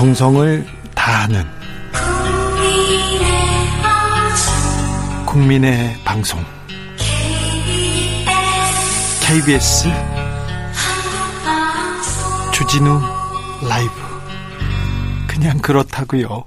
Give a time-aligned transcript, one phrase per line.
[0.00, 1.44] 정성을 다하는
[5.26, 6.40] 국민의 방송
[9.20, 9.88] KBS
[12.50, 12.98] 주진우
[13.68, 13.92] 라이브
[15.26, 16.44] 그냥 그렇다고요.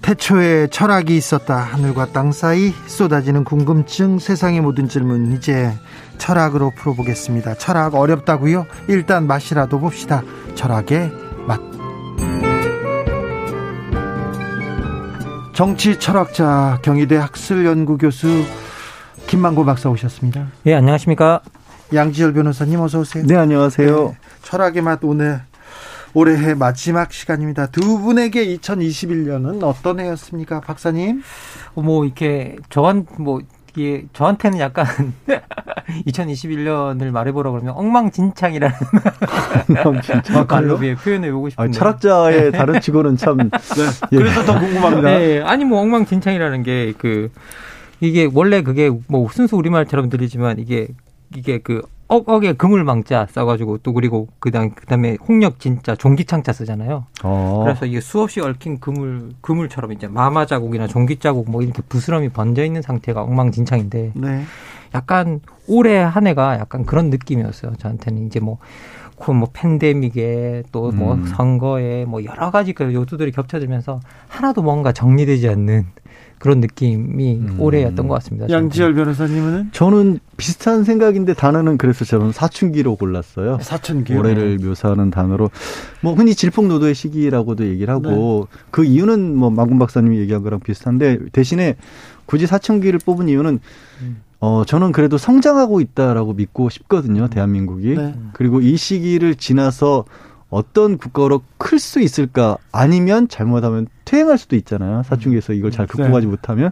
[0.00, 1.58] 태초에 철학이 있었다.
[1.58, 5.74] 하늘과 땅 사이 쏟아지는 궁금증, 세상의 모든 질문 이제
[6.18, 7.54] 철학으로 풀어보겠습니다.
[7.54, 8.66] 철학 어렵다고요?
[8.88, 10.22] 일단 맛이라도 봅시다.
[10.54, 11.10] 철학의
[11.46, 11.60] 맛.
[15.54, 18.44] 정치 철학자 경희대 학술연구 교수
[19.26, 20.48] 김만고 박사 오셨습니다.
[20.66, 21.40] 예, 안녕하십니까?
[21.94, 23.24] 양지열 변호사님 어서 오세요.
[23.26, 24.08] 네, 안녕하세요.
[24.08, 25.40] 네, 철학의 맛 오늘
[26.14, 27.66] 올해의 마지막 시간입니다.
[27.66, 31.22] 두 분에게 2021년은 어떤 해였습니까, 박사님?
[31.74, 33.40] 뭐 이렇게 저한 뭐
[33.76, 34.86] 이게 저한테는 약간
[36.06, 38.74] 2021년을 말해보라 그러면 엉망진창이라는
[39.84, 43.50] 엉망진창 말로 표현해 보고 싶은데 아, 철학자의 다른 직원은 참 네.
[44.12, 44.16] 예.
[44.16, 45.08] 그래서 더 궁금합니다.
[45.10, 47.30] 네, 아니 뭐 엉망진창이라는 게 그
[48.00, 50.88] 이게 원래 그게 뭐 순수 우리말처럼 들리지만 이게
[51.34, 57.04] 이게 그 억억에 그물망자 써가지고 또 그리고 그다음 그다음에 홍역 진짜 종기창자 쓰잖아요.
[57.24, 57.62] 어.
[57.64, 62.64] 그래서 이게 수없이 얽힌 그물 그물처럼 이제 마마 자국이나 종기 자국 뭐 이렇게 부스럼이 번져
[62.64, 64.42] 있는 상태가 엉망진창인데 네.
[64.94, 67.74] 약간 올해 한 해가 약간 그런 느낌이었어요.
[67.76, 68.58] 저한테는 이제 뭐.
[69.18, 71.24] 그뭐 팬데믹에 또뭐 음.
[71.24, 75.86] 선거에 뭐 여러 가지 그 요소들이 겹쳐지면서 하나도 뭔가 정리되지 않는
[76.38, 77.56] 그런 느낌이 음.
[77.58, 78.48] 올해였던 것 같습니다.
[78.48, 79.70] 양지열 변호사님은?
[79.72, 83.58] 저는 비슷한 생각인데 단어는 그래서 저는 사춘기로 골랐어요.
[83.62, 84.14] 사춘기.
[84.14, 85.50] 올해를 묘사하는 단어로
[86.02, 88.58] 뭐 흔히 질풍노도의 시기라고도 얘기를 하고 네.
[88.70, 91.76] 그 이유는 뭐 마군 박사님이 얘기한 거랑 비슷한데 대신에
[92.26, 93.58] 굳이 사춘기를 뽑은 이유는
[94.02, 94.22] 음.
[94.40, 97.94] 어, 저는 그래도 성장하고 있다라고 믿고 싶거든요, 대한민국이.
[97.94, 98.14] 네.
[98.34, 100.04] 그리고 이 시기를 지나서
[100.48, 105.02] 어떤 국가로 클 수 있을까 아니면 잘못하면 퇴행할 수도 있잖아요.
[105.02, 106.30] 사춘기에서 이걸 잘 극복하지 네.
[106.30, 106.70] 못하면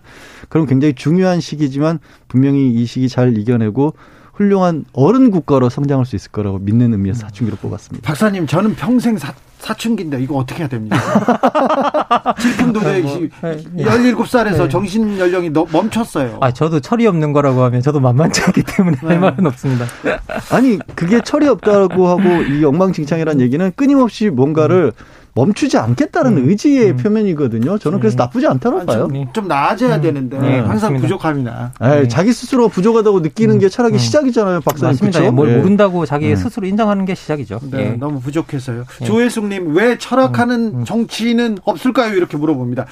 [0.48, 1.98] 그럼 굉장히 중요한 시기지만
[2.28, 3.94] 분명히 이 시기 잘 이겨내고
[4.34, 8.06] 훌륭한 어른 국가로 성장할 수 있을 거라고 믿는 의미에서 사춘기로 뽑았습니다.
[8.06, 10.96] 박사님, 저는 평생 사, 사춘기인데 이거 어떻게 해야 됩니까?
[12.40, 14.68] 질풍도대 뭐, 17살에서 네.
[14.68, 16.38] 정신 연령이 멈췄어요.
[16.40, 19.06] 아, 저도 철이 없는 거라고 하면 저도 만만치 않기 때문에 네.
[19.06, 19.86] 할 말은 없습니다.
[20.50, 25.23] 아니, 그게 철이 없다고 하고 이 엉망진창이라는 얘기는 끊임없이 뭔가를 음.
[25.34, 26.48] 멈추지 않겠다는 음.
[26.48, 26.96] 의지의 음.
[26.96, 27.78] 표면이거든요.
[27.78, 28.18] 저는 그래서 음.
[28.18, 29.08] 나쁘지 않다고 아, 봐요.
[29.10, 30.00] 좀, 좀 나아져야 음.
[30.00, 31.02] 되는데 네, 항상 맞습니다.
[31.02, 31.72] 부족합니다.
[31.82, 32.08] 에이, 네.
[32.08, 34.92] 자기 스스로 부족하다고 느끼는 게 철학의 시작이잖아요, 박사님.
[34.92, 35.20] 맞습니다.
[35.20, 35.32] 그쵸?
[35.32, 35.56] 뭘 예.
[35.56, 37.58] 모른다고 자기 스스로 인정하는 게 시작이죠.
[37.70, 37.90] 네, 예.
[37.96, 38.84] 너무 부족해서요.
[39.02, 39.04] 예.
[39.04, 42.14] 조혜숙님 왜 철학하는 정치인은 없을까요?
[42.14, 42.86] 이렇게 물어봅니다.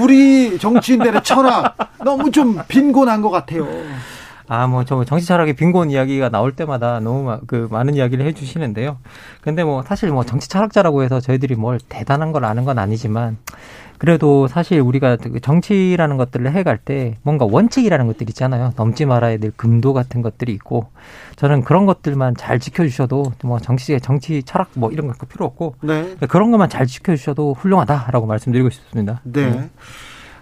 [0.00, 1.74] 우리 정치인들의 철학
[2.04, 3.66] 너무 좀 빈곤한 것 같아요.
[4.52, 8.32] 아, 뭐, 저 정치 철학의 빈곤 이야기가 나올 때마다 너무 마, 그 많은 이야기를 해
[8.32, 8.98] 주시는데요.
[9.42, 13.38] 근데 뭐 사실 뭐 정치 철학자라고 해서 저희들이 뭘 대단한 걸 아는 건 아니지만
[13.98, 18.72] 그래도 사실 우리가 그 정치라는 것들을 해갈 때 뭔가 원칙이라는 것들이 있잖아요.
[18.74, 20.88] 넘지 말아야 될 금도 같은 것들이 있고
[21.36, 26.16] 저는 그런 것들만 잘 지켜주셔도 뭐 정치 정치 철학 뭐 이런 거 필요 없고 네.
[26.28, 29.20] 그런 것만 잘 지켜주셔도 훌륭하다라고 말씀드리고 싶습니다.
[29.22, 29.48] 네.
[29.48, 29.70] 네.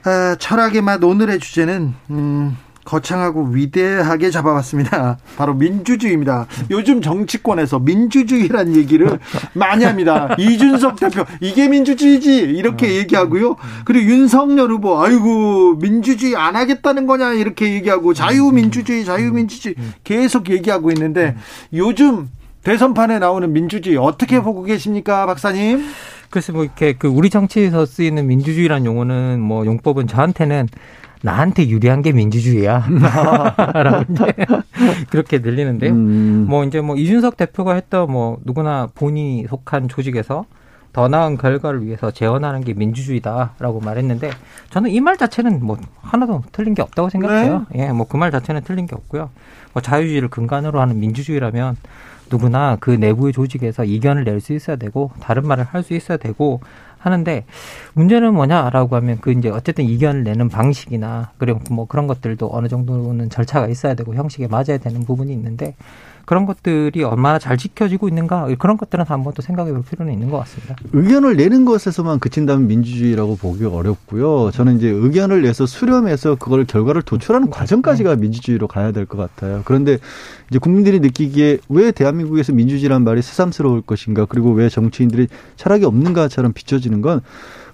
[0.04, 2.56] 아, 철학의 맛 오늘의 주제는 음,
[2.88, 5.18] 거창하고 위대하게 잡아왔습니다.
[5.36, 6.46] 바로 민주주의입니다.
[6.70, 9.18] 요즘 정치권에서 민주주의란 얘기를
[9.52, 10.34] 많이 합니다.
[10.38, 12.92] 이준석 대표 이게 민주주의지 이렇게 음.
[12.92, 13.56] 얘기하고요.
[13.84, 21.36] 그리고 윤석열 후보 아이고 민주주의 안 하겠다는 거냐 이렇게 얘기하고 자유민주주의 자유민주주의 계속 얘기하고 있는데
[21.74, 22.30] 요즘
[22.62, 25.84] 대선판에 나오는 민주주의 어떻게 보고 계십니까, 박사님?
[26.30, 30.68] 글쎄 뭐 이렇게 그 우리 정치에서 쓰이는 민주주의란 용어는 뭐 용법은 저한테는
[31.22, 32.86] 나한테 유리한 게 민주주의야.
[35.10, 35.92] 그렇게 들리는데요.
[35.92, 36.46] 음.
[36.48, 40.44] 뭐 이제 뭐 이준석 대표가 했던 뭐 누구나 본인이 속한 조직에서
[40.92, 44.30] 더 나은 결과를 위해서 재원하는 게 민주주의다라고 말했는데
[44.70, 47.66] 저는 이 말 자체는 뭐 하나도 틀린 게 없다고 생각해요.
[47.70, 47.86] 네.
[47.88, 49.30] 예, 뭐 그 말 자체는 틀린 게 없고요.
[49.74, 51.76] 뭐 자유주의를 근간으로 하는 민주주의라면
[52.30, 56.60] 누구나 그 내부의 조직에서 이견을 낼 수 있어야 되고 다른 말을 할 수 있어야 되고
[56.98, 57.44] 하는데
[57.94, 63.30] 문제는 뭐냐라고 하면 그 이제 어쨌든 이견을 내는 방식이나 그리고 뭐 그런 것들도 어느 정도는
[63.30, 65.74] 절차가 있어야 되고 형식에 맞아야 되는 부분이 있는데
[66.28, 70.36] 그런 것들이 얼마나 잘 지켜지고 있는가 그런 것들은 한번 또 생각해 볼 필요는 있는 것
[70.40, 70.76] 같습니다.
[70.92, 74.50] 의견을 내는 것에서만 그친다면 민주주의라고 보기 어렵고요.
[74.50, 79.62] 저는 이제 의견을 내서 수렴해서 그걸 결과를 도출하는 과정까지가 민주주의로 가야 될 것 같아요.
[79.64, 79.96] 그런데
[80.50, 87.00] 이제 국민들이 느끼기에 왜 대한민국에서 민주주의란 말이 새삼스러울 것인가 그리고 왜 정치인들이 철학이 없는가처럼 비춰지는
[87.00, 87.22] 건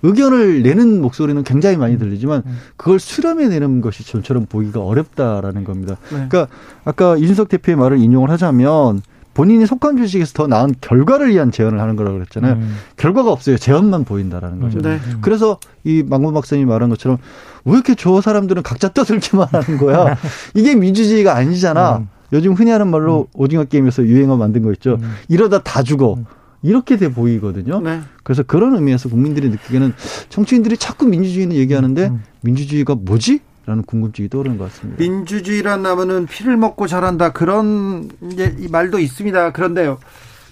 [0.05, 2.59] 의견을 내는 목소리는 굉장히 많이 들리지만 음.
[2.77, 5.97] 그걸 수렴해내는 것이 저처럼 보기가 어렵다라는 겁니다.
[6.11, 6.27] 네.
[6.29, 6.47] 그러니까
[6.85, 9.01] 아까 이준석 대표의 말을 인용을 하자면
[9.33, 12.53] 본인이 속한 조직에서 더 나은 결과를 위한 제언을 하는 거라고 그랬잖아요.
[12.53, 12.77] 음.
[12.97, 13.57] 결과가 없어요.
[13.57, 14.81] 제언만 보인다라는 거죠.
[14.81, 15.01] 네.
[15.23, 17.19] 그래서 이 망고 박사님이 말한 것처럼
[17.65, 20.17] 왜 이렇게 저 사람들은 각자 떠들기만 하는 거야?
[20.55, 21.97] 이게 민주주의가 아니잖아.
[21.97, 22.09] 음.
[22.33, 23.41] 요즘 흔히 하는 말로 음.
[23.41, 24.99] 오징어 게임에서 유행어 만든 거 있죠.
[25.01, 25.15] 음.
[25.29, 26.19] 이러다 다 죽어.
[26.65, 26.69] 음.
[26.69, 27.81] 이렇게 돼 보이거든요.
[27.81, 28.01] 네.
[28.23, 29.93] 그래서 그런 의미에서 국민들이 느끼기에는
[30.29, 32.23] 정치인들이 자꾸 민주주의는 얘기하는데 음.
[32.43, 33.41] 민주주의가 뭐지?
[33.67, 35.03] 라는 궁금증이 떠오르는 것 같습니다.
[35.03, 38.11] 민주주의란 나무는 피를 먹고 자란다 그런
[38.59, 39.53] 이 말도 있습니다.
[39.53, 39.99] 그런데요.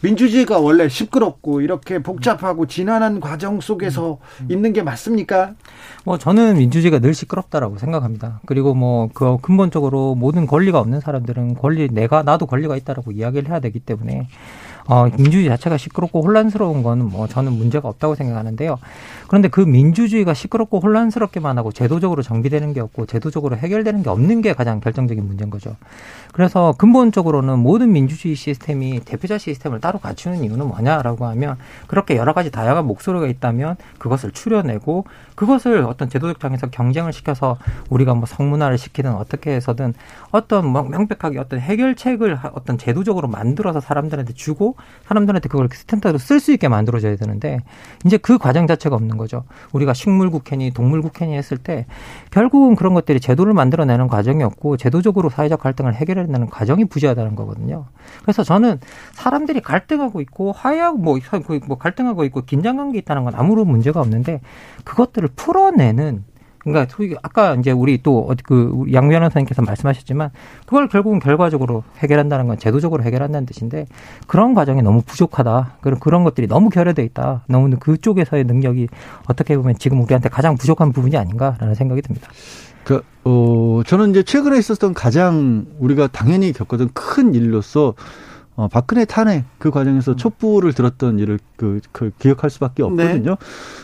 [0.02, 4.48] 민주주의가 원래 시끄럽고 이렇게 복잡하고 지난한 과정 속에서 음.
[4.50, 5.52] 있는 게 맞습니까?
[6.04, 8.40] 뭐 저는 민주주의가 늘 시끄럽다라고 생각합니다.
[8.46, 13.60] 그리고 뭐 그 근본적으로 모든 권리가 없는 사람들은 권리 내가 나도 권리가 있다라고 이야기를 해야
[13.60, 14.26] 되기 때문에
[14.86, 18.78] 어, 민주주의 자체가 시끄럽고 혼란스러운 거는 뭐 저는 문제가 없다고 생각하는데요.
[19.28, 24.52] 그런데 그 민주주의가 시끄럽고 혼란스럽게만 하고 제도적으로 정비되는 게 없고 제도적으로 해결되는 게 없는 게
[24.52, 25.76] 가장 결정적인 문제인 거죠.
[26.32, 31.56] 그래서 근본적으로는 모든 민주주의 시스템이 대표자 시스템을 따로 갖추는 이유는 뭐냐라고 하면
[31.86, 37.58] 그렇게 여러 가지 다양한 목소리가 있다면 그것을 추려내고 그것을 어떤 제도적 장에서 경쟁을 시켜서
[37.90, 39.94] 우리가 뭐 성문화를 시키든 어떻게 해서든
[40.30, 44.71] 어떤 뭐 명백하게 어떤 해결책을 어떤 제도적으로 만들어서 사람들한테 주고
[45.06, 47.58] 사람들한테 그걸 스탠다드로 쓸 수 있게 만들어져야 되는데
[48.04, 49.44] 이제 그 과정 자체가 없는 거죠.
[49.72, 51.86] 우리가 식물 국회니 동물 국회니 했을 때
[52.30, 57.86] 결국은 그런 것들이 제도를 만들어내는 과정이 없고 제도적으로 사회적 갈등을 해결해내는 과정이 부재하다는 거거든요.
[58.22, 58.80] 그래서 저는
[59.12, 61.18] 사람들이 갈등하고 있고 화해하고 뭐,
[61.66, 64.40] 뭐 갈등하고 있고 긴장 관계 있다는 건 아무런 문제가 없는데
[64.84, 66.24] 그것들을 풀어내는
[66.62, 70.30] 그러니까 아까 이제 우리 또그 양 변호 선생님께서 말씀하셨지만
[70.64, 73.86] 그걸 결국은 결과적으로 해결한다는 건 제도적으로 해결한다는 뜻인데
[74.26, 75.78] 그런 과정이 너무 부족하다.
[75.80, 77.44] 그런 그런 것들이 너무 결여돼 있다.
[77.48, 78.88] 너무 그쪽에서의 능력이
[79.26, 82.28] 어떻게 보면 지금 우리한테 가장 부족한 부분이 아닌가라는 생각이 듭니다.
[82.84, 87.94] 그, 어, 저는 이제 최근에 있었던 가장 우리가 당연히 겪었던 큰 일로서
[88.54, 90.16] 어, 박근혜 탄핵 그 과정에서 음.
[90.16, 93.36] 촛불을 들었던 일을 그, 그 기억할 수밖에 없거든요.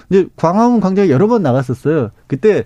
[0.08, 0.18] 네.
[0.20, 2.10] 이제 광화문 광장에 여러 번 나갔었어요.
[2.26, 2.64] 그때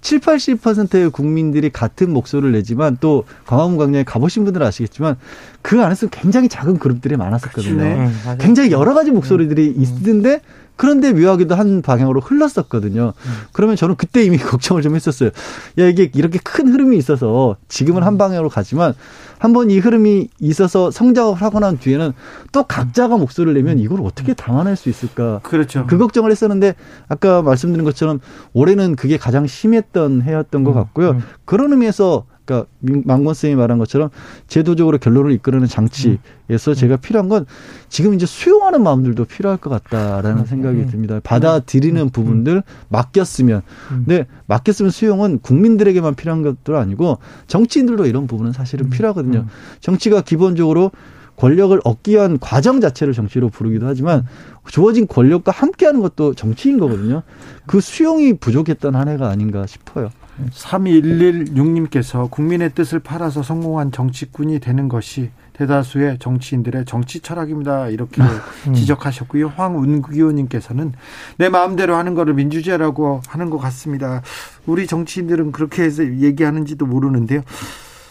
[0.00, 5.16] 7, 80%의 국민들이 같은 목소리를 내지만 또 광화문 광장에 가보신 분들은 아시겠지만
[5.62, 7.82] 그 안에서 굉장히 작은 그룹들이 많았었거든요.
[7.82, 9.82] 네, 굉장히 여러 가지 목소리들이 음.
[9.82, 10.40] 있는데
[10.78, 13.12] 그런데 묘하게도 한 방향으로 흘렀었거든요.
[13.16, 13.32] 음.
[13.52, 15.30] 그러면 저는 그때 이미 걱정을 좀 했었어요.
[15.78, 18.94] 야, 이게 이렇게 큰 흐름이 있어서 지금은 한 방향으로 가지만
[19.38, 22.12] 한번 이 흐름이 있어서 성장을 하고 난 뒤에는
[22.52, 25.40] 또 각자가 목소리를 내면 이걸 어떻게 담아낼 수 있을까?
[25.42, 25.84] 그렇죠.
[25.88, 26.76] 그 걱정을 했었는데
[27.08, 28.20] 아까 말씀드린 것처럼
[28.52, 31.10] 올해는 그게 가장 심했던 해였던 것 음, 같고요.
[31.10, 31.22] 음.
[31.44, 32.66] 그런 의미에서 그러니까
[33.04, 34.08] 망건 쌤이 말한 것처럼
[34.46, 37.44] 제도적으로 결론을 이끌어내는 장치에서 제가 필요한 건
[37.90, 41.20] 지금 이제 수용하는 마음들도 필요할 것 같다라는 생각이 듭니다.
[41.22, 43.62] 받아들이는 부분들 맡겼으면.
[43.88, 49.44] 근데 맡겼으면 수용은 국민들에게만 필요한 것도 아니고 정치인들도 이런 부분은 사실은 필요하거든요.
[49.80, 50.90] 정치가 기본적으로
[51.38, 54.26] 권력을 얻기 위한 과정 자체를 정치로 부르기도 하지만
[54.66, 57.22] 주어진 권력과 함께하는 것도 정치인 거거든요.
[57.66, 60.10] 그 수용이 부족했던 한 해가 아닌가 싶어요.
[60.52, 67.88] 3116님께서 국민의 뜻을 팔아서 성공한 정치꾼이 되는 것이 대다수의 정치인들의 정치 철학입니다.
[67.88, 68.22] 이렇게
[68.66, 68.74] 음.
[68.74, 69.48] 지적하셨고요.
[69.56, 70.92] 황운구 의원님께서는
[71.36, 74.22] 내 마음대로 하는 거를 민주주의라고 하는 것 같습니다.
[74.66, 77.42] 우리 정치인들은 그렇게 해서 얘기하는지도 모르는데요.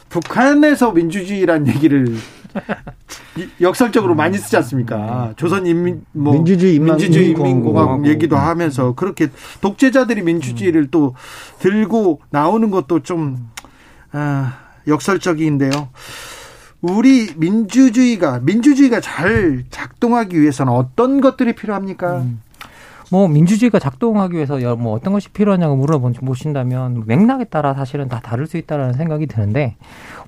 [0.10, 2.16] 북한에서 민주주의란 얘기를
[3.62, 5.34] 역설적으로 많이 쓰지 않습니까?
[5.38, 9.28] 조선 인민 뭐 민주주의 민주주의 인민공화국 얘기도 하면서 그렇게
[9.62, 11.14] 독재자들이 민주주의를 또
[11.60, 13.50] 들고 나오는 것도 좀
[14.12, 15.90] 아, 역설적인데요.
[16.82, 22.20] 우리 민주주의가 민주주의가 잘 작동하기 위해서는 어떤 것들이 필요합니까?
[22.20, 22.42] 음.
[23.10, 28.58] 뭐 민주주의가 작동하기 위해서 뭐 어떤 것이 필요하냐고 물어보신다면 맥락에 따라 사실은 다 다를 수
[28.58, 29.76] 있다라는 생각이 드는데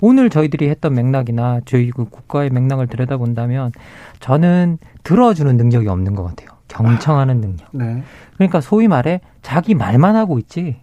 [0.02, 3.72] 오늘 저희들이 했던 맥락이나 저희 그 국가의 맥락을 들여다본다면
[4.20, 6.50] 저는 들어주는 능력이 없는 것 같아요.
[6.68, 7.68] 경청하는 능력.
[7.72, 8.04] 네.
[8.36, 10.78] 그러니까 소위 말해 자기 말만 하고 있지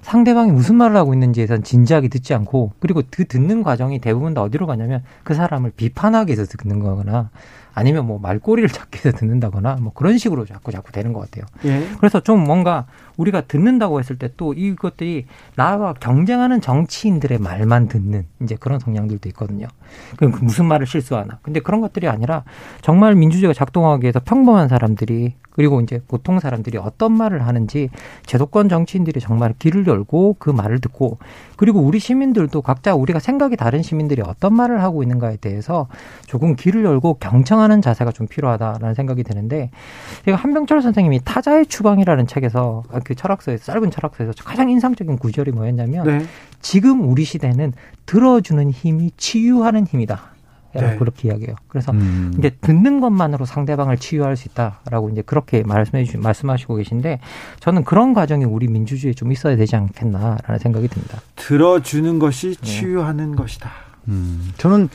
[0.00, 4.42] 상대방이 무슨 말을 하고 있는지에 대한 진지하게 듣지 않고 그리고 그 듣는 과정이 대부분 다
[4.42, 7.30] 어디로 가냐면 그 사람을 비판하기 위해서 듣는 거거나
[7.74, 11.44] 아니면 뭐 말꼬리를 위해서 듣는다거나 뭐 그런 식으로 자꾸 자꾸 되는 것 같아요.
[11.64, 11.86] 예.
[11.98, 18.56] 그래서 좀 뭔가 우리가 듣는다고 했을 때 또 이것들이 나와 경쟁하는 정치인들의 말만 듣는 이제
[18.58, 19.66] 그런 성향들도 있거든요.
[20.16, 21.38] 그럼 그 무슨 말을 실수하나.
[21.42, 22.44] 근데 그런 것들이 아니라
[22.80, 27.88] 정말 민주주의가 작동하기 위해서 평범한 사람들이 그리고 이제 보통 사람들이 어떤 말을 하는지
[28.26, 31.18] 제도권 정치인들이 정말 귀를 열고 그 말을 듣고
[31.56, 35.86] 그리고 우리 시민들도 각자 우리가 생각이 다른 시민들이 어떤 말을 하고 있는가에 대해서
[36.26, 39.70] 조금 귀를 열고 경청하는 자세가 좀 필요하다라는 생각이 드는데
[40.24, 46.26] 제가 한병철 선생님이 타자의 추방이라는 책에서 그 철학서에서 짧은 철학서에서 가장 인상적인 구절이 뭐였냐면 네.
[46.60, 47.72] 지금 우리 시대는
[48.06, 50.34] 들어주는 힘이 치유하는 힘이다.
[50.80, 50.96] 네.
[50.96, 51.54] 그렇게 이야기해요.
[51.68, 52.34] 그래서 음.
[52.38, 57.20] 이제 듣는 것만으로 상대방을 치유할 수 있다라고 이제 그렇게 말씀해 주 말씀하시고 계신데
[57.60, 61.20] 저는 그런 과정이 우리 민주주의에 좀 있어야 되지 않겠나라는 생각이 듭니다.
[61.36, 62.66] 들어주는 것이 네.
[62.66, 63.36] 치유하는 네.
[63.36, 63.70] 것이다.
[64.08, 64.52] 음.
[64.58, 64.88] 저는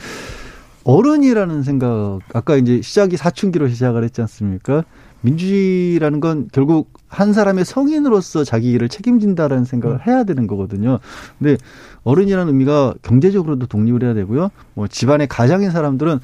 [0.84, 4.84] 어른이라는 생각 아까 이제 시작이 사춘기로 시작을 했지 않습니까?
[5.22, 10.00] 민주주의라는 건 결국 한 사람의 성인으로서 자기 일을 책임진다라는 생각을 음.
[10.06, 10.98] 해야 되는 거거든요.
[11.38, 11.56] 근데
[12.04, 14.50] 어른이라는 의미가 경제적으로도 독립을 해야 되고요.
[14.74, 16.20] 뭐 집안의 가장인 사람들은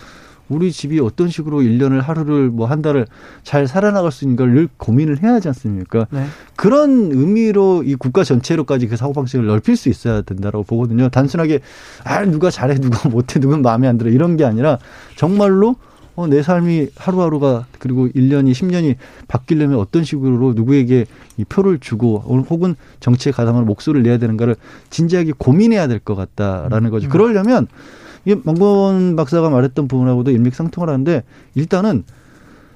[0.49, 3.07] 우리 집이 어떤 식으로 1년을 하루를 뭐 한 달을
[3.43, 6.07] 잘 살아나갈 수 있는 걸늘 고민을 해야 하지 않습니까?
[6.11, 6.25] 네.
[6.55, 11.09] 그런 의미로 이 국가 전체로까지 그 사고방식을 넓힐 수 있어야 된다라고 보거든요.
[11.09, 11.61] 단순하게
[12.05, 14.79] 아 누가 잘해 누가 못해 누군 마음에 안 들어 이런 게 아니라
[15.17, 15.75] 정말로
[16.17, 18.97] 어, 내 삶이 하루하루가 그리고 1년이 10년이
[19.29, 21.05] 바뀌려면 어떤 식으로 누구에게
[21.37, 22.19] 이 표를 주고
[22.49, 24.57] 혹은 정치에 가담을 목소리를 내야 되는가를
[24.91, 27.09] 진지하게 고민해야 될 것 같다라는 거죠.
[27.09, 27.11] 음.
[27.11, 27.67] 그러려면
[28.25, 31.23] 이게 망건 박사가 말했던 부분하고도 일맥상통을 하는데
[31.55, 32.05] 일단은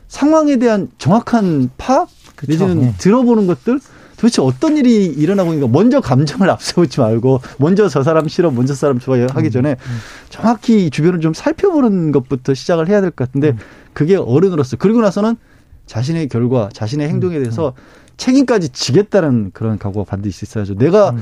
[0.09, 2.09] 상황에 대한 정확한 파악
[2.47, 2.94] 내지는 네.
[2.99, 3.80] 들어보는 것들
[4.21, 8.81] 도대체 어떤 일이 일어나고 있는가 먼저 감정을 앞세우지 말고 먼저 저 사람 싫어 먼저 저
[8.81, 9.99] 사람 좋아해 하기 음, 전에 음.
[10.29, 13.59] 정확히 주변을 좀 살펴보는 것부터 시작을 해야 될 것 같은데 음.
[13.95, 15.37] 그게 어른으로서 그리고 나서는
[15.87, 17.73] 자신의 결과 자신의 행동에 대해서
[18.19, 21.15] 책임까지 지겠다는 그런 각오가 반드시 있어야죠 내가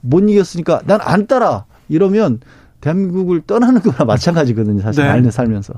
[0.00, 2.40] 못 이겼으니까 난 안 따라 이러면
[2.80, 4.80] 대한민국을 떠나는 거나 마찬가지거든요.
[4.82, 5.08] 사실 네.
[5.10, 5.74] 말년 살면서.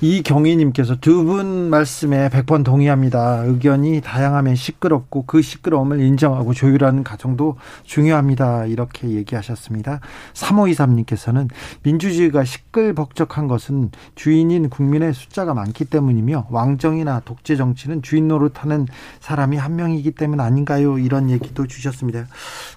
[0.00, 3.44] 이 경희님께서 두 분 말씀에 100번 동의합니다.
[3.44, 8.64] 의견이 다양하면 시끄럽고 그 시끄러움을 인정하고 조율하는 과정도 중요합니다.
[8.66, 10.00] 이렇게 얘기하셨습니다.
[10.34, 11.48] 3523님께서는
[11.82, 18.86] 민주주의가 시끌벅적한 것은 주인인 국민의 숫자가 많기 때문이며 왕정이나 독재 정치는 주인 노릇하는
[19.20, 20.98] 사람이 한 명이기 때문 아닌가요?
[20.98, 22.26] 이런 얘기도 주셨습니다.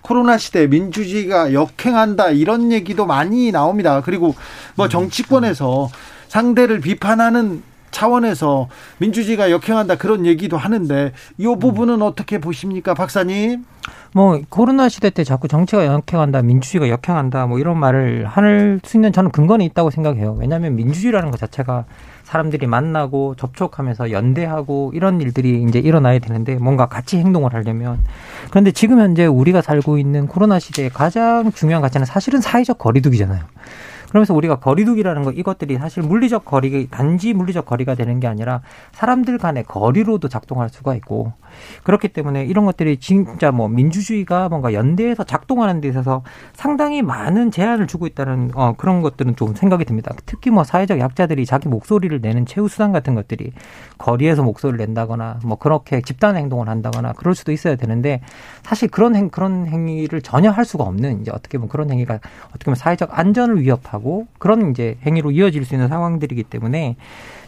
[0.02, 4.02] 코로나 시대 민주주의가 역행한다 이런 얘기도 많이 나 나옵니다.
[4.02, 4.36] 그리고
[4.76, 5.90] 뭐 정치권에서
[6.28, 8.68] 상대를 비판하는 차원에서
[8.98, 13.66] 민주주의가 역행한다 그런 얘기도 하는데 이 부분은 어떻게 보십니까, 박사님?
[14.16, 19.14] 뭐 코로나 시대 때 자꾸 정치가 역행한다, 민주주의가 역행한다, 뭐 이런 말을 할 수 있는
[19.14, 20.36] 저는 근거는 있다고 생각해요.
[20.40, 21.86] 왜냐하면 민주주의라는 것 자체가
[22.24, 28.00] 사람들이 만나고 접촉하면서 연대하고 이런 일들이 이제 일어나야 되는데 뭔가 같이 행동을 하려면
[28.50, 33.44] 그런데 지금 현재 우리가 살고 있는 코로나 시대의 가장 중요한 가치는 사실은 사회적 거리두기잖아요.
[34.10, 38.62] 그러면서 우리가 거리두기라는 거 이것들이 사실 물리적 거리 단지 물리적 거리가 되는 게 아니라
[38.92, 41.34] 사람들 간의 거리로도 작동할 수가 있고
[41.84, 47.88] 그렇기 때문에 이런 것들이 진짜 뭐 민주주의가 뭔가 연대해서 작동하는 데 있어서 상당히 많은 제한을
[47.88, 50.14] 주고 있다는 어 그런 것들은 좀 생각이 듭니다.
[50.26, 53.52] 특히 뭐 사회적 약자들이 자기 목소리를 내는 최후 수단 같은 것들이
[53.98, 58.22] 거리에서 목소리를 낸다거나 뭐 그렇게 집단 행동을 한다거나 그럴 수도 있어야 되는데
[58.64, 62.20] 사실 그런 행 그런 행위를 전혀 할 수가 없는 이제 어떻게 보면 그런 행위가
[62.50, 66.96] 어떻게 보면 사회적 안전을 위협하고 그런 이제 행위로 이어질 수 있는 상황들이기 때문에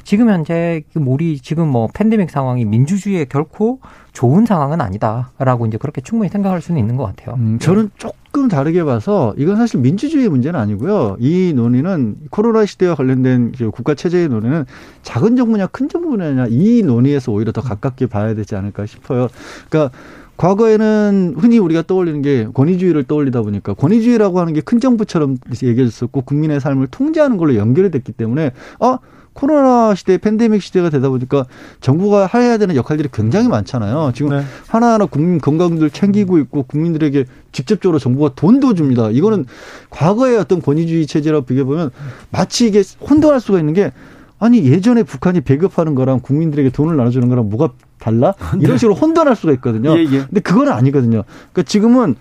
[0.05, 3.79] 지금 현재 우리 지금 뭐 팬데믹 상황이 민주주의에 결코
[4.13, 7.35] 좋은 상황은 아니다라고 이제 그렇게 충분히 생각할 수는 있는 것 같아요.
[7.35, 11.17] 음, 저는 조금 다르게 봐서 이건 사실 민주주의 문제는 아니고요.
[11.19, 14.65] 이 논의는 코로나 시대와 관련된 국가 체제의 논의는
[15.01, 19.27] 작은 정부냐 큰 정부냐 이 논의에서 오히려 더 가깝게 봐야 되지 않을까 싶어요.
[19.69, 19.97] 그러니까
[20.37, 26.59] 과거에는 흔히 우리가 떠올리는 게 권위주의를 떠올리다 보니까 권위주의라고 하는 게 큰 정부처럼 얘기했었고 국민의
[26.59, 28.97] 삶을 통제하는 걸로 연결이 됐기 때문에 아
[29.33, 31.45] 코로나 시대, 팬데믹 시대가 되다 보니까
[31.81, 34.13] 정부가 해야 되는 역할들이 굉장히 많잖아요.
[34.15, 34.43] 지금 네.
[34.67, 39.09] 하나하나 국민 건강들 챙기고 있고 국민들에게 직접적으로 정부가 돈도 줍니다.
[39.11, 39.45] 이거는
[39.89, 41.91] 과거의 어떤 권위주의 체제라고 비교해 보면
[42.31, 43.91] 마치 이게 혼동할 수가 있는 게
[44.39, 47.73] 아니 예전에 북한이 배급하는 거랑 국민들에게 돈을 나눠주는 거랑 뭐가
[48.05, 48.35] 달라?
[48.61, 48.77] 이런 네.
[48.77, 49.97] 식으로 혼돈할 수가 있거든요.
[49.97, 50.25] 예, 예.
[50.25, 51.23] 근데 그건 아니거든요.
[51.51, 52.15] 그러니까 지금은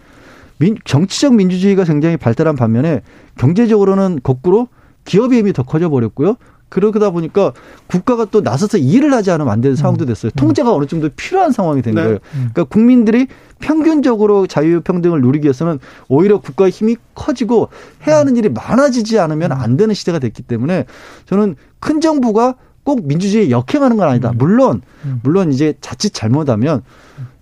[0.59, 3.03] 민, 정치적 민주주의가 굉장히 발달한 반면에
[3.37, 4.69] 경제적으로는 거꾸로
[5.05, 6.37] 기업의 힘이 더 커져 버렸고요.
[6.71, 7.53] 그러다 보니까
[7.87, 10.09] 국가가 또 나서서 일을 하지 않으면 안 되는 상황도 음.
[10.09, 10.33] 됐어요.
[10.35, 10.37] 음.
[10.37, 12.03] 통제가 어느 정도 필요한 상황이 된 네.
[12.03, 12.19] 거예요.
[12.35, 12.50] 음.
[12.53, 13.29] 그러니까 국민들이
[13.61, 17.69] 평균적으로 자유평등을 누리기 위해서는 오히려 국가의 힘이 커지고
[18.07, 20.87] 해야 하는 일이 많아지지 않으면 안 되는 시대가 됐기 때문에
[21.26, 24.33] 저는 큰 정부가 꼭 민주주의에 역행하는 건 아니다.
[24.35, 24.83] 물론
[25.23, 26.83] 물론 이제 자칫 잘못하면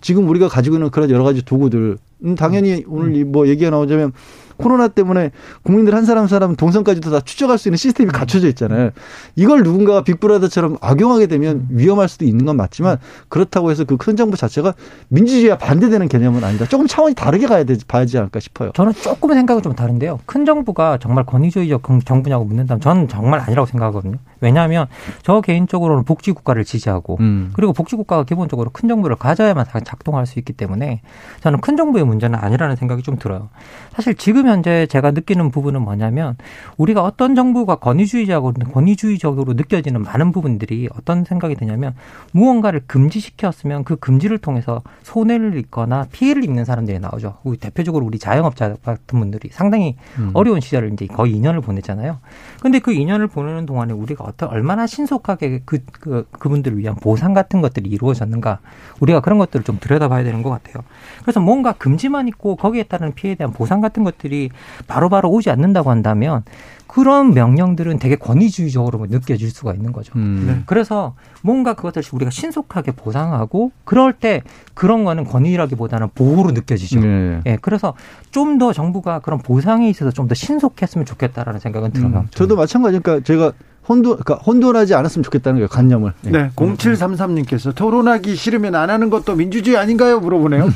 [0.01, 1.97] 지금 우리가 가지고 있는 그런 여러 가지 도구들 음,
[2.37, 4.13] 당연히 오늘 뭐 얘기가 나오자면
[4.57, 5.31] 코로나 때문에
[5.63, 8.11] 국민들 한 사람 한 사람 동선까지도 다 추적할 수 있는 시스템이 음.
[8.11, 8.91] 갖춰져 있잖아요.
[9.35, 11.67] 이걸 누군가가 빅브라더처럼 악용하게 되면 음.
[11.71, 12.97] 위험할 수도 있는 건 맞지만
[13.29, 14.73] 그렇다고 해서 그 큰 정부 자체가
[15.07, 16.65] 민주주의와 반대되는 개념은 아니다.
[16.65, 18.71] 조금 차원이 다르게 가야 되지 봐야지 않을까 싶어요.
[18.73, 20.19] 저는 조금 생각은 좀 다른데요.
[20.25, 24.17] 큰 정부가 정말 권위주의적 정부냐고 묻는다면 저는 정말 아니라고 생각하거든요.
[24.41, 24.87] 왜냐하면
[25.23, 27.51] 저 개인적으로는 복지 국가를 지지하고 음.
[27.53, 31.01] 그리고 복지 국가가 기본적으로 큰 정부를 가져야만 작동할 수 있기 때문에
[31.41, 33.49] 저는 큰 정부의 문제는 아니라는 생각이 좀 들어요.
[33.93, 36.35] 사실 지금 현재 제가 느끼는 부분은 뭐냐면
[36.77, 41.93] 우리가 어떤 정부가 권위주의적으로 권위주의적으로 느껴지는 많은 부분들이 어떤 생각이 드냐면
[42.31, 47.37] 무언가를 금지시켰으면 그 금지를 통해서 손해를 입거나 피해를 입는 사람들이 나오죠.
[47.43, 50.31] 우리 대표적으로 우리 자영업자 같은 분들이 상당히 음.
[50.33, 52.19] 어려운 시절을 이제 거의 2년을 보냈잖아요.
[52.61, 57.61] 근데 그 2년을 보내는 동안에 우리가 어떤 얼마나 신속하게 그, 그 그분들을 위한 보상 같은
[57.61, 58.59] 것들이 이루어졌는가
[58.99, 60.83] 우리가 그런 것들을 좀 들여다봐야 되는 것 같아요.
[61.21, 64.49] 그래서 뭔가 금지 만 있고 거기에 따른 피해에 대한 보상 같은 것들이
[64.87, 66.43] 바로바로 바로 오지 않는다고 한다면
[66.87, 70.13] 그런 명령들은 되게 권위주의적으로 느껴질 수가 있는 거죠.
[70.15, 70.45] 음.
[70.47, 70.63] 네.
[70.67, 74.43] 그래서 뭔가 그것을 우리가 신속하게 보상하고 그럴 때
[74.75, 76.99] 그런 거는 권위라기보다는 보호로 느껴지죠.
[76.99, 77.41] 네.
[77.47, 77.93] 예, 그래서
[78.31, 82.19] 좀 더 정부가 그런 보상에 있어서 좀 더 신속했으면 좋겠다라는 생각은 들어요.
[82.19, 82.27] 음.
[82.31, 83.53] 저도 마찬가지니까 제가
[83.87, 86.13] 혼돈, 그러니까 혼돈하지 않았으면 좋겠다는 거예요, 관념을.
[86.21, 86.31] 네.
[86.31, 86.49] 네.
[86.55, 90.19] 0733님께서 토론하기 싫으면 안 하는 것도 민주주의 아닌가요?
[90.19, 90.69] 물어보네요.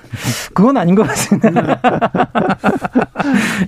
[0.54, 1.80] 그건 아닌 것 같습니다.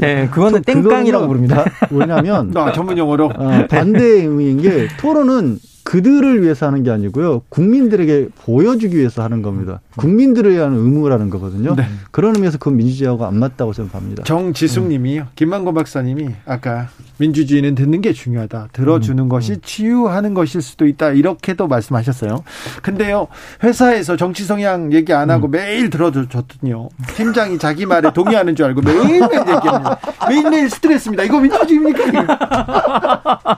[0.00, 1.64] 네, 그거는 땡깡이라고 부릅니다.
[1.90, 2.56] 왜냐면.
[2.56, 3.32] 하 아, 전문 용어로.
[3.36, 7.42] 어, 반대 의미인 게 토론은 그들을 위해서 하는 게 아니고요.
[7.48, 9.80] 국민들에게 보여주기 위해서 하는 겁니다.
[9.94, 11.76] 국민들을 위한 의무라는 거거든요.
[11.76, 11.84] 네.
[12.10, 14.24] 그런 의미에서 그건 민주주의하고 안 맞다고 생각합니다.
[14.24, 15.22] 정지숙 님이요.
[15.22, 15.26] 음.
[15.36, 16.88] 김만곤 박사님이 아까
[17.18, 18.70] 민주주의는 듣는 게 중요하다.
[18.72, 19.28] 들어주는 음.
[19.28, 19.56] 것이 음.
[19.62, 21.10] 치유하는 것일 수도 있다.
[21.10, 22.42] 이렇게도 말씀하셨어요.
[22.82, 23.28] 근데요.
[23.62, 25.52] 회사에서 정치 성향 얘기 안 하고 음.
[25.52, 26.88] 매일 들어줬더니요.
[27.14, 29.98] 팀장이 자기 말에 동의하는 줄 알고 매일매일 얘기합니다.
[30.28, 31.22] 매일매일 스트레스입니다.
[31.22, 32.38] 이거 민주주의입니까?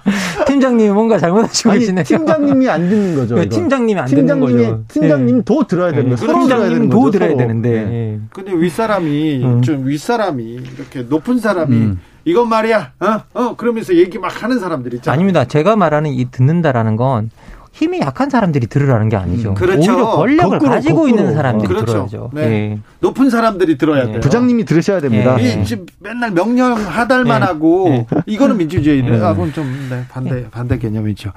[0.47, 2.17] 팀장님 뭔가 잘못하시고 계시네요.
[2.18, 3.34] 팀장님이 안 듣는 거죠.
[3.37, 4.84] 네, 팀장님이 안 듣는 거죠.
[4.88, 6.16] 팀장님 도 들어야 되는 거예요.
[6.16, 7.70] 서로 팀장님 도 들어야 되는데.
[7.70, 8.20] 네.
[8.32, 9.62] 근데 윗사람이 음.
[9.62, 12.00] 좀 윗사람이 이렇게 높은 사람이 음.
[12.25, 12.92] 이건 말이야.
[13.00, 13.22] 어?
[13.32, 15.14] 어 그러면서 얘기 막 하는 사람들 있잖아요.
[15.14, 15.44] 아닙니다.
[15.44, 17.30] 제가 말하는 이 듣는다라는 건
[17.72, 19.50] 힘이 약한 사람들이 들으라는 게 아니죠.
[19.50, 19.92] 음, 그렇죠.
[19.92, 21.08] 오히려 권력을 거꾸로, 가지고 거꾸로.
[21.08, 21.87] 있는 사람들이 그렇죠.
[21.87, 22.30] 들어야죠.
[22.32, 22.48] 네.
[22.48, 22.78] 네.
[23.00, 24.12] 높은 사람들이 들어야 네.
[24.12, 24.20] 돼요.
[24.20, 25.37] 부장님이 들으셔야 됩니다.
[25.37, 25.62] 네.
[25.62, 27.46] 이 맨날 명령 하달만 네.
[27.46, 28.06] 하고 네.
[28.26, 31.32] 이거는 민주주의하고는 좀 반대 반대 개념이죠.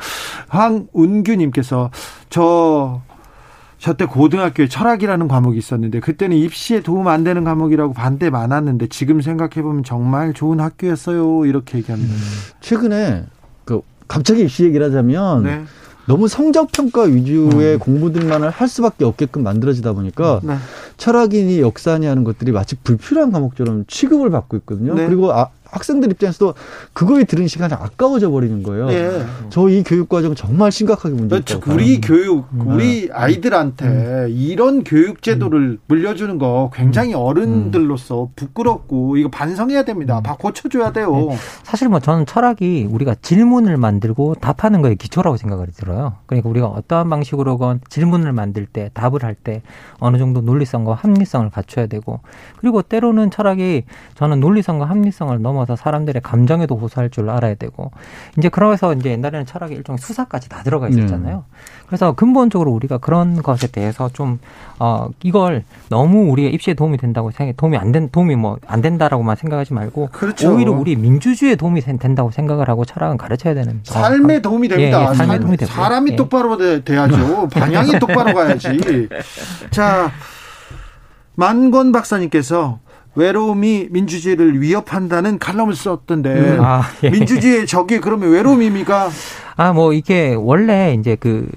[0.49, 1.91] 황운규님께서
[2.29, 3.01] 저
[3.77, 9.63] 저때 고등학교에 철학이라는 과목이 있었는데 그때는 입시에 도움 안 되는 과목이라고 반대 많았는데 지금 생각해
[9.63, 11.45] 보면 정말 좋은 학교였어요.
[11.45, 12.13] 이렇게 얘기합니다.
[12.13, 12.19] 음.
[12.61, 13.25] 최근에
[13.65, 15.63] 그 갑자기 입시 얘기를 하자면 네.
[16.05, 17.79] 너무 성적 평가 위주의 음.
[17.79, 20.55] 공부들만을 할 수밖에 없게끔 만들어지다 보니까 네.
[20.97, 24.95] 철학이니 역사니 하는 것들이 마치 불필요한 과목처럼 취급을 받고 있거든요.
[24.95, 25.05] 네.
[25.05, 26.53] 그리고 아, 학생들 입장에서도
[26.93, 28.87] 그거에 들은 시간이 아까워져 버리는 거예요.
[28.87, 29.25] 네.
[29.49, 31.73] 저이 교육 과정 정말 심각하게 문제 있다 그렇죠.
[31.73, 32.67] 우리 교육, 음.
[32.67, 33.13] 우리 네.
[33.13, 34.27] 아이들한테 음.
[34.29, 35.79] 이런 교육 제도를 음.
[35.87, 37.19] 물려주는 거 굉장히 음.
[37.19, 40.21] 어른들로서 부끄럽고 이거 반성해야 됩니다.
[40.23, 41.11] 다 고쳐줘야 돼요.
[41.29, 41.37] 네.
[41.63, 46.13] 사실 뭐 저는 철학이 우리가 질문을 만들고 답하는 거에 기초라고 생각을 들어요.
[46.25, 49.61] 그러니까 우리가 어떠한 방식으로건 질문을 만들 때 답을 할 때
[49.99, 52.19] 어느 정도 논리성과 합리성을 갖춰야 되고
[52.57, 53.83] 그리고 때로는 철학이
[54.15, 57.91] 저는 논리성과 합리성을 넘어 넘어서 사람들의 감정에도 호소할 줄 알아야 되고
[58.37, 61.35] 이제 그러면서 이제 옛날에는 철학에 일종의 수사까지 다 들어가 있었잖아요.
[61.37, 61.43] 네.
[61.87, 64.39] 그래서 근본적으로 우리가 그런 것에 대해서 좀
[64.83, 69.35] 어 이걸 너무 우리의 입시에 도움이 된다고 생각 도움이 안 된 도움이 뭐 안 된다라고만
[69.35, 70.53] 생각하지 말고 그렇죠.
[70.55, 75.05] 오히려 우리 민주주의에 도움이 된다고 생각을 하고 철학은 가르쳐야 되는 삶에 도움이 됩니다.
[75.05, 76.15] 예, 예, 삶에 도움이 되고 사람이 예.
[76.15, 77.49] 똑바로 돼야죠.
[77.53, 79.07] 방향이 똑바로 가야지.
[79.69, 80.09] 자
[81.35, 82.79] 만권 박사님께서
[83.15, 86.63] 외로움이 민주주의를 위협한다는 칼럼을 썼던데 음.
[86.63, 87.09] 아, 예.
[87.09, 89.09] 민주주의의 적이 그러면 외로움입니까?
[89.57, 91.47] 아 뭐 이게 원래 이제 그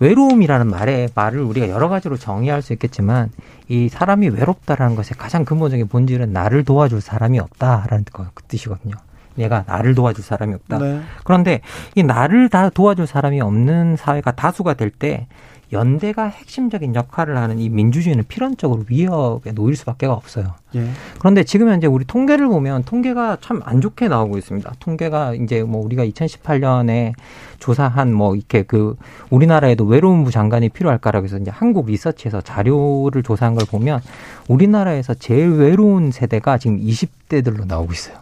[0.00, 3.30] 외로움이라는 말에 말을 우리가 여러 가지로 정의할 수 있겠지만
[3.68, 8.94] 이 사람이 외롭다라는 것의 가장 근본적인 본질은 나를 도와줄 사람이 없다라는 그 뜻이거든요.
[9.36, 10.78] 내가 나를 도와줄 사람이 없다.
[10.78, 11.00] 네.
[11.24, 11.60] 그런데
[11.94, 15.26] 이 나를 다 도와줄 사람이 없는 사회가 다수가 될 때
[15.74, 20.54] 연대가 핵심적인 역할을 하는 이 민주주의는 필연적으로 위협에 놓일 수밖에 없어요.
[20.76, 20.88] 예.
[21.18, 24.72] 그런데 지금 현재 우리 통계를 보면 통계가 참 안 좋게 나오고 있습니다.
[24.78, 27.12] 통계가 이제 뭐 우리가 2018년에
[27.58, 28.96] 조사한 뭐 이렇게 그
[29.30, 34.00] 우리나라에도 외로움부 장관이 필요할까라고 해서 이제 한국 리서치에서 자료를 조사한 걸 보면
[34.48, 38.16] 우리나라에서 제일 외로운 세대가 지금 20대들로 나오고 있어요.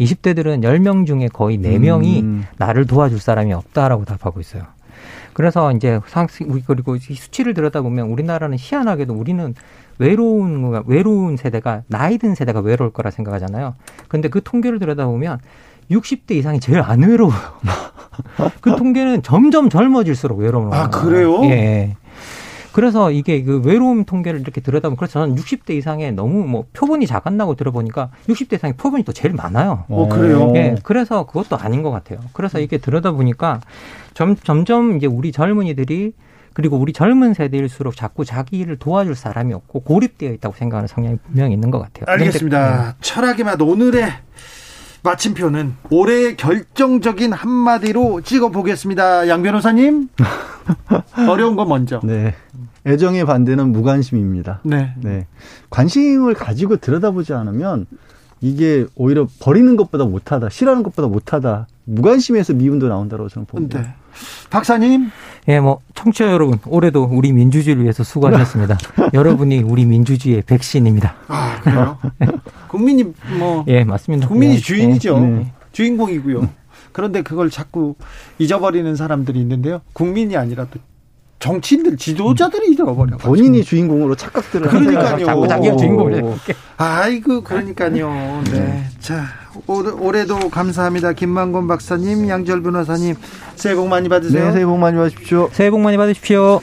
[0.00, 2.44] 20대들은 10명 중에 거의 4명이 음.
[2.58, 4.62] 나를 도와줄 사람이 없다라고 답하고 있어요.
[5.36, 9.54] 그래서 이제 상식 그리고 수치를 들여다보면 우리나라는 희한하게도 우리는
[9.98, 13.74] 외로운 외로운 세대가 나이 든 세대가 외로울 거라 생각하잖아요.
[14.08, 15.40] 근데 그 통계를 들여다보면
[15.90, 17.36] 60대 이상이 제일 안 외로워요.
[18.62, 20.72] 그 통계는 점점 젊어질수록 외로워요.
[20.72, 21.44] 아, 그래요?
[21.44, 21.96] 예.
[22.76, 27.54] 그래서 이게 그 외로움 통계를 이렇게 들여다보면 그래서 저는 60대 이상의 너무 뭐 표본이 작았나고
[27.54, 29.84] 들어보니까 60대 이상의 표본이 또 제일 많아요.
[29.88, 30.52] 어, 그래요?
[30.56, 30.74] 예.
[30.82, 32.18] 그래서 그것도 아닌 것 같아요.
[32.34, 33.62] 그래서 이게 들여다보니까
[34.12, 36.12] 점, 점점 이제 우리 젊은이들이
[36.52, 41.70] 그리고 우리 젊은 세대일수록 자꾸 자기를 도와줄 사람이 없고 고립되어 있다고 생각하는 성향이 분명히 있는
[41.70, 42.04] 것 같아요.
[42.06, 42.88] 알겠습니다.
[42.88, 42.92] 네.
[43.00, 44.12] 철학의 맛 오늘의
[45.02, 49.28] 마침표는 올해의 결정적인 한마디로 찍어보겠습니다.
[49.28, 50.08] 양 변호사님.
[51.28, 52.00] 어려운 거 먼저.
[52.02, 52.34] 네.
[52.86, 54.60] 애정의 반대는 무관심입니다.
[54.64, 54.94] 네.
[55.00, 55.26] 네.
[55.70, 57.86] 관심을 가지고 들여다보지 않으면
[58.40, 63.82] 이게 오히려 버리는 것보다 못하다, 싫어하는 것보다 못하다, 무관심에서 미움도 나온다고 저는 봅니다.
[63.82, 63.94] 네.
[64.50, 65.10] 박사님.
[65.48, 68.78] 예, 뭐 청취자 여러분, 올해도 우리 민주주의를 위해서 수고하셨습니다.
[69.14, 71.14] 여러분이 우리 민주주의의 백신입니다.
[71.28, 71.98] 아 그래요?
[72.68, 73.04] 국민이
[73.38, 74.26] 뭐 예, 맞습니다.
[74.28, 74.60] 국민이 네.
[74.60, 75.18] 주인이죠.
[75.20, 75.52] 네.
[75.72, 76.48] 주인공이고요.
[76.92, 77.94] 그런데 그걸 자꾸
[78.38, 79.82] 잊어버리는 사람들이 있는데요.
[79.92, 80.80] 국민이 아니라 또
[81.38, 83.18] 정치인들 지도자들이 잃어버려.
[83.18, 85.24] 본인이 주인공으로 착각들을 그러니까요.
[85.24, 86.24] 자꾸 자기가 주인공을.
[86.78, 88.42] 아이고 그러니까요.
[88.50, 88.84] 네.
[88.98, 89.26] 자
[89.66, 91.12] 올 해도 감사합니다.
[91.12, 93.14] 김만곤 박사님, 양절 변호사님
[93.54, 94.46] 새해 복 많이 받으세요.
[94.46, 95.48] 네, 새해 복 많이 받으십시오.
[95.52, 96.60] 새해 복 많이 받으십시오.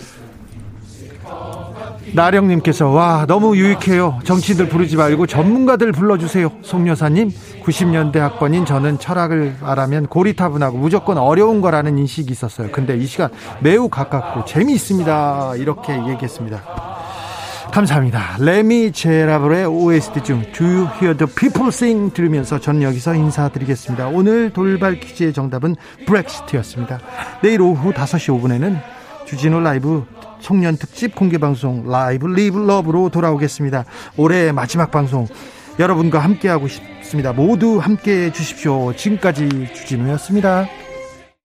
[2.13, 4.19] 나령님께서 와 너무 유익해요.
[4.23, 6.51] 정치인들 부르지 말고 전문가들 불러주세요.
[6.61, 7.31] 송여사님
[7.63, 12.69] 90년대 학번인 저는 철학을 말하면 고리타분하고 무조건 어려운 거라는 인식이 있었어요.
[12.71, 13.29] 근데 이 시간
[13.61, 15.55] 매우 가깝고 재미있습니다.
[15.57, 17.02] 이렇게 얘기했습니다.
[17.73, 18.37] 감사합니다.
[18.39, 24.09] 레미 제라블의 OST 중 Do You Hear the People Sing 들으면서 전 여기서 인사드리겠습니다.
[24.09, 26.99] 오늘 돌발 퀴즈의 정답은 브렉시트였습니다.
[27.41, 28.79] 내일 오후 5시 5분에는
[29.25, 30.05] 주진우 라이브
[30.39, 33.85] 송년 특집 공개 방송 Live Live Love로 돌아오겠습니다.
[34.17, 35.25] 올해 마지막 방송
[35.79, 37.33] 여러분과 함께하고 싶습니다.
[37.33, 38.93] 모두 함께해 주십시오.
[38.95, 40.67] 지금까지 주진우였습니다.